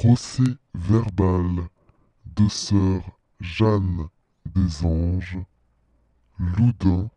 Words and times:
Procès 0.00 0.54
verbal 0.76 1.66
de 2.36 2.48
sœur 2.48 3.00
Jeanne 3.40 4.06
des 4.46 4.84
Anges, 4.86 5.38
Loudun, 6.38 7.10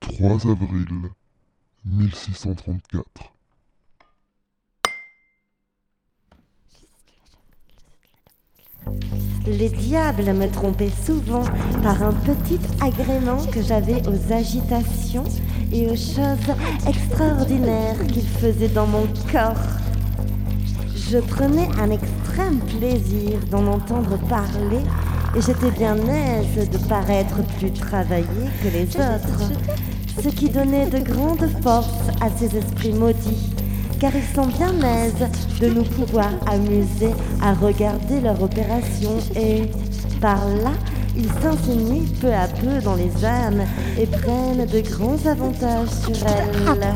3 0.00 0.50
avril 0.50 1.12
1634. 1.84 3.06
Les 9.46 9.68
diables 9.68 10.32
me 10.32 10.50
trompaient 10.50 10.90
souvent 10.90 11.44
par 11.84 12.02
un 12.02 12.14
petit 12.14 12.58
agrément 12.80 13.46
que 13.46 13.62
j'avais 13.62 14.02
aux 14.08 14.32
agitations 14.32 15.22
et 15.70 15.86
aux 15.86 15.94
choses 15.94 16.52
extraordinaires 16.88 18.04
qu'ils 18.08 18.26
faisaient 18.26 18.68
dans 18.68 18.88
mon 18.88 19.06
corps. 19.30 19.89
Je 21.10 21.18
prenais 21.18 21.68
un 21.76 21.90
extrême 21.90 22.60
plaisir 22.78 23.40
d'en 23.50 23.66
entendre 23.66 24.16
parler 24.28 24.78
et 25.34 25.42
j'étais 25.42 25.72
bien 25.72 25.96
aise 25.96 26.70
de 26.70 26.78
paraître 26.86 27.42
plus 27.58 27.72
travaillée 27.72 28.26
que 28.62 28.68
les 28.68 28.84
autres, 28.84 29.50
ce 30.22 30.28
qui 30.28 30.50
donnait 30.50 30.86
de 30.86 31.00
grandes 31.00 31.48
forces 31.64 32.10
à 32.20 32.28
ces 32.38 32.56
esprits 32.56 32.92
maudits 32.92 33.50
car 33.98 34.12
ils 34.14 34.36
sont 34.36 34.46
bien 34.46 34.72
aises 34.88 35.28
de 35.60 35.66
nous 35.70 35.82
pouvoir 35.82 36.30
amuser 36.46 37.10
à 37.42 37.54
regarder 37.54 38.20
leur 38.20 38.40
opération 38.40 39.18
et, 39.34 39.62
par 40.20 40.46
là, 40.62 40.70
ils 41.16 41.30
s'insinuent 41.42 42.06
peu 42.20 42.32
à 42.32 42.46
peu 42.46 42.80
dans 42.84 42.94
les 42.94 43.24
âmes 43.24 43.64
et 43.98 44.06
prennent 44.06 44.64
de 44.64 44.80
grands 44.88 45.28
avantages 45.28 45.88
sur 45.88 46.24
elles. 46.24 46.94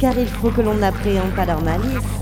Car 0.00 0.18
il 0.18 0.26
faut 0.26 0.48
que 0.48 0.62
l'on 0.62 0.76
n'appréhende 0.76 1.34
pas 1.36 1.44
leur 1.44 1.62
malice. 1.62 2.21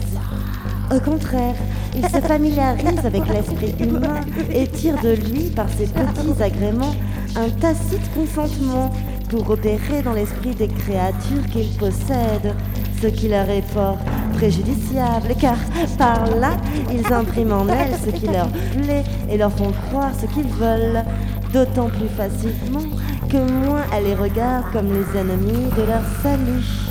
Au 0.93 0.99
contraire, 0.99 1.55
ils 1.95 2.05
se 2.05 2.21
familiarisent 2.21 3.05
avec 3.05 3.23
l'esprit 3.29 3.75
humain 3.79 4.21
et 4.53 4.67
tirent 4.67 5.01
de 5.01 5.11
lui, 5.11 5.45
par 5.51 5.69
ses 5.69 5.87
petits 5.87 6.43
agréments, 6.43 6.95
un 7.37 7.49
tacite 7.49 8.13
consentement 8.13 8.91
pour 9.29 9.49
opérer 9.51 10.03
dans 10.05 10.15
l'esprit 10.15 10.53
des 10.57 10.67
créatures 10.67 11.47
qu'ils 11.53 11.77
possèdent, 11.79 12.55
ce 13.01 13.07
qui 13.07 13.29
leur 13.29 13.49
est 13.49 13.63
fort 13.63 13.99
préjudiciable, 14.35 15.35
car 15.41 15.57
par 15.97 16.27
là, 16.37 16.57
ils 16.93 17.13
impriment 17.13 17.53
en 17.53 17.69
elles 17.69 17.95
ce 18.05 18.11
qui 18.11 18.27
leur 18.27 18.49
plaît 18.49 19.05
et 19.31 19.39
leur 19.39 19.53
font 19.53 19.73
croire 19.89 20.11
ce 20.21 20.27
qu'ils 20.27 20.49
veulent, 20.49 21.05
d'autant 21.53 21.89
plus 21.89 22.09
facilement 22.09 22.97
que 23.29 23.37
moins 23.37 23.83
elles 23.97 24.07
les 24.07 24.15
regardent 24.15 24.73
comme 24.73 24.89
les 24.89 25.21
ennemis 25.21 25.71
de 25.77 25.83
leur 25.83 26.03
salut. 26.21 26.91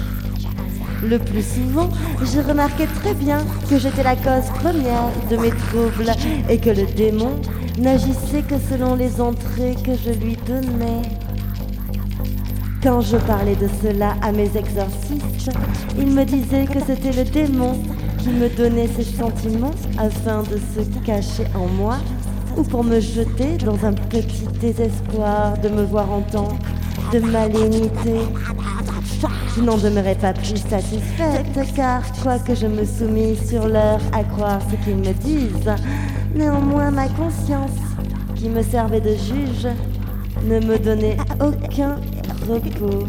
Le 1.03 1.17
plus 1.17 1.43
souvent, 1.43 1.89
je 2.21 2.41
remarquais 2.41 2.87
très 3.01 3.13
bien 3.13 3.39
que 3.69 3.79
j'étais 3.79 4.03
la 4.03 4.15
cause 4.15 4.49
première 4.59 5.09
de 5.29 5.37
mes 5.37 5.51
troubles 5.51 6.11
et 6.49 6.57
que 6.57 6.69
le 6.69 6.85
démon 6.95 7.39
n'agissait 7.79 8.41
que 8.41 8.55
selon 8.69 8.95
les 8.95 9.21
entrées 9.21 9.75
que 9.83 9.91
je 9.93 10.11
lui 10.11 10.37
donnais. 10.45 11.01
Quand 12.83 13.01
je 13.01 13.17
parlais 13.17 13.55
de 13.55 13.67
cela 13.81 14.15
à 14.21 14.31
mes 14.31 14.49
exorcistes, 14.55 15.51
ils 15.97 16.11
me 16.11 16.25
disaient 16.25 16.65
que 16.65 16.79
c'était 16.85 17.11
le 17.11 17.29
démon 17.29 17.77
qui 18.17 18.29
me 18.29 18.49
donnait 18.49 18.87
ses 18.87 19.03
sentiments 19.03 19.75
afin 19.97 20.43
de 20.43 20.57
se 20.57 21.05
cacher 21.05 21.45
en 21.55 21.67
moi 21.67 21.97
ou 22.57 22.63
pour 22.63 22.83
me 22.83 22.99
jeter 22.99 23.57
dans 23.63 23.85
un 23.85 23.93
petit 23.93 24.47
désespoir 24.59 25.57
de 25.59 25.69
me 25.69 25.83
voir 25.83 26.11
en 26.11 26.21
tant 26.21 26.49
de 27.13 27.19
malignité. 27.19 28.19
Je 29.55 29.61
n'en 29.61 29.77
demeurais 29.77 30.15
pas 30.15 30.33
plus 30.33 30.57
satisfaite, 30.57 31.73
car 31.75 32.01
quoique 32.23 32.55
je 32.55 32.67
me 32.67 32.85
soumis 32.85 33.35
sur 33.35 33.67
l'heure 33.67 33.99
à 34.13 34.23
croire 34.23 34.59
ce 34.69 34.75
qu'ils 34.83 34.97
me 34.97 35.13
disent, 35.13 35.73
néanmoins 36.33 36.91
ma 36.91 37.07
conscience, 37.09 37.71
qui 38.35 38.49
me 38.49 38.63
servait 38.63 39.01
de 39.01 39.15
juge, 39.15 39.67
ne 40.45 40.59
me 40.59 40.77
donnait 40.77 41.17
aucun 41.41 41.95
repos. 42.47 43.05